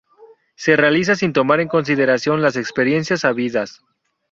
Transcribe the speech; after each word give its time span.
Se 0.55 0.75
realiza 0.75 1.13
sin 1.13 1.31
tomar 1.31 1.59
en 1.59 1.67
consideración 1.67 2.41
las 2.41 2.55
experiencias 2.57 3.23
habidas. 3.23 3.83